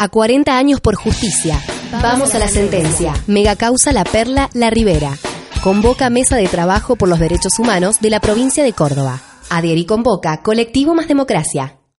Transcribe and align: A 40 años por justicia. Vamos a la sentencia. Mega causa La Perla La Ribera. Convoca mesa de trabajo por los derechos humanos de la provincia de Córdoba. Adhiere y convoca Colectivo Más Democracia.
A 0.00 0.08
40 0.08 0.56
años 0.56 0.80
por 0.80 0.94
justicia. 0.94 1.60
Vamos 1.90 2.32
a 2.36 2.38
la 2.38 2.46
sentencia. 2.46 3.14
Mega 3.26 3.56
causa 3.56 3.92
La 3.92 4.04
Perla 4.04 4.48
La 4.54 4.70
Ribera. 4.70 5.18
Convoca 5.60 6.08
mesa 6.08 6.36
de 6.36 6.46
trabajo 6.46 6.94
por 6.94 7.08
los 7.08 7.18
derechos 7.18 7.58
humanos 7.58 8.00
de 8.00 8.10
la 8.10 8.20
provincia 8.20 8.62
de 8.62 8.72
Córdoba. 8.72 9.20
Adhiere 9.50 9.80
y 9.80 9.86
convoca 9.86 10.40
Colectivo 10.40 10.94
Más 10.94 11.08
Democracia. 11.08 11.77